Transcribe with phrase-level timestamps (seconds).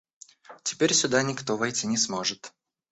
[0.63, 2.55] Теперь сюда никто войти не сможет.